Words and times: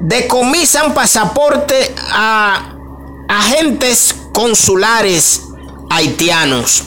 Decomisan 0.00 0.94
pasaporte 0.94 1.94
a 2.12 2.74
agentes 3.28 4.14
consulares 4.32 5.42
haitianos. 5.90 6.84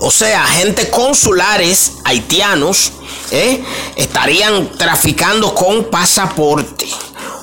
O 0.00 0.10
sea, 0.10 0.44
agentes 0.44 0.88
consulares 0.88 1.94
haitianos 2.04 2.92
¿eh? 3.30 3.64
estarían 3.96 4.70
traficando 4.72 5.54
con 5.54 5.84
pasaporte. 5.84 6.88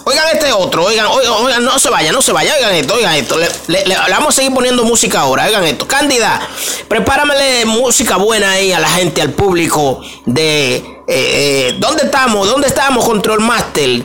Oigan 0.09 0.25
este 0.33 0.51
otro, 0.51 0.85
oigan, 0.85 1.05
oigan, 1.05 1.63
no 1.63 1.77
se 1.77 1.91
vaya, 1.91 2.11
no 2.11 2.23
se 2.23 2.31
vaya, 2.31 2.51
oigan 2.55 2.73
esto, 2.73 2.95
oigan 2.95 3.13
esto. 3.13 3.37
Le, 3.67 3.83
vamos 4.09 4.29
a 4.29 4.31
seguir 4.37 4.51
poniendo 4.51 4.83
música 4.83 5.19
ahora, 5.19 5.45
oigan 5.45 5.63
esto. 5.65 5.87
Cándida, 5.87 6.41
prepáramele 6.87 7.65
música 7.65 8.17
buena 8.17 8.53
ahí 8.53 8.73
a 8.73 8.79
la 8.79 8.89
gente, 8.89 9.21
al 9.21 9.33
público 9.33 10.01
de... 10.25 10.77
Eh, 10.77 10.83
eh, 11.07 11.75
¿Dónde 11.77 12.05
estamos? 12.05 12.47
¿Dónde 12.47 12.69
estamos, 12.69 13.05
Control 13.05 13.41
Master? 13.41 14.03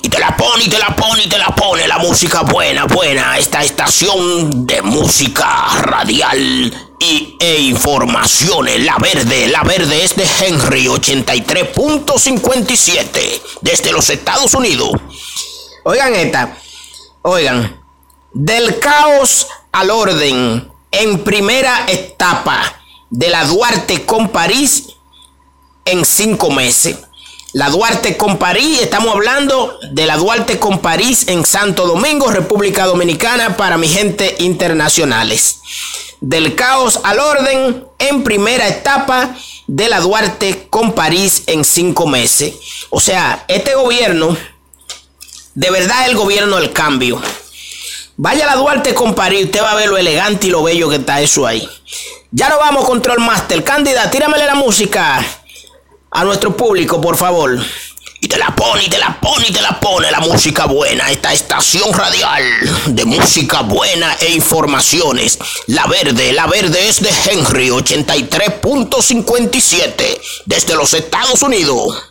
Y 0.00 0.08
te 0.08 0.18
la 0.18 0.34
pone, 0.34 0.64
y 0.64 0.70
te 0.70 0.78
la 0.78 0.96
pone, 0.96 1.24
y 1.24 1.28
te 1.28 1.36
la 1.36 1.48
pone 1.48 1.86
la 1.86 1.98
música 1.98 2.40
buena, 2.40 2.86
buena. 2.86 3.36
Esta 3.36 3.62
estación 3.62 4.66
de 4.66 4.80
música 4.80 5.82
radial 5.82 6.74
y, 6.98 7.36
e 7.38 7.60
informaciones. 7.60 8.82
La 8.84 8.96
verde, 8.96 9.48
la 9.48 9.64
verde 9.64 10.02
es 10.02 10.16
de 10.16 10.26
Henry 10.40 10.86
83.57 10.86 13.42
desde 13.60 13.92
los 13.92 14.08
Estados 14.08 14.54
Unidos. 14.54 14.92
Oigan 15.84 16.14
esta, 16.14 16.56
oigan, 17.22 17.82
del 18.32 18.78
caos 18.78 19.48
al 19.72 19.90
orden 19.90 20.70
en 20.92 21.24
primera 21.24 21.86
etapa 21.88 22.80
de 23.10 23.28
la 23.28 23.44
Duarte 23.46 24.06
con 24.06 24.28
París 24.28 24.90
en 25.84 26.04
cinco 26.04 26.50
meses. 26.52 26.98
La 27.52 27.68
Duarte 27.68 28.16
con 28.16 28.38
París, 28.38 28.78
estamos 28.80 29.12
hablando 29.12 29.76
de 29.90 30.06
la 30.06 30.16
Duarte 30.16 30.60
con 30.60 30.78
París 30.78 31.26
en 31.26 31.44
Santo 31.44 31.84
Domingo, 31.84 32.30
República 32.30 32.86
Dominicana, 32.86 33.56
para 33.56 33.76
mi 33.76 33.88
gente 33.88 34.36
internacionales. 34.38 35.62
Del 36.20 36.54
caos 36.54 37.00
al 37.02 37.18
orden 37.18 37.84
en 37.98 38.22
primera 38.22 38.68
etapa 38.68 39.34
de 39.66 39.88
la 39.88 39.98
Duarte 39.98 40.68
con 40.70 40.92
París 40.92 41.42
en 41.48 41.64
cinco 41.64 42.06
meses. 42.06 42.54
O 42.90 43.00
sea, 43.00 43.44
este 43.48 43.74
gobierno 43.74 44.36
de 45.54 45.70
verdad 45.70 46.08
el 46.08 46.16
gobierno 46.16 46.56
del 46.56 46.72
cambio. 46.72 47.20
Vaya 48.16 48.44
a 48.44 48.54
la 48.54 48.56
Duarte 48.56 48.94
con 48.94 49.14
París, 49.14 49.44
usted 49.46 49.62
va 49.62 49.72
a 49.72 49.76
ver 49.76 49.88
lo 49.88 49.96
elegante 49.96 50.46
y 50.46 50.50
lo 50.50 50.62
bello 50.62 50.88
que 50.88 50.96
está 50.96 51.20
eso 51.20 51.46
ahí. 51.46 51.68
Ya 52.30 52.48
no 52.48 52.58
vamos, 52.58 52.86
Control 52.86 53.20
Master. 53.20 53.64
Cándida, 53.64 54.10
tíramele 54.10 54.46
la 54.46 54.54
música 54.54 55.24
a 56.10 56.24
nuestro 56.24 56.56
público, 56.56 57.00
por 57.00 57.16
favor. 57.16 57.58
Y 58.20 58.28
te 58.28 58.38
la 58.38 58.54
pone, 58.54 58.84
y 58.84 58.88
te 58.88 58.98
la 58.98 59.18
pone, 59.20 59.48
y 59.48 59.52
te 59.52 59.60
la 59.60 59.80
pone 59.80 60.08
la 60.10 60.20
música 60.20 60.66
buena. 60.66 61.10
Esta 61.10 61.32
estación 61.32 61.92
radial 61.92 62.44
de 62.86 63.04
música 63.04 63.62
buena 63.62 64.16
e 64.20 64.30
informaciones. 64.30 65.38
La 65.66 65.86
verde, 65.86 66.32
la 66.32 66.46
verde 66.46 66.88
es 66.88 67.02
de 67.02 67.10
Henry 67.26 67.70
83.57 67.70 70.20
desde 70.46 70.76
los 70.76 70.94
Estados 70.94 71.42
Unidos. 71.42 72.04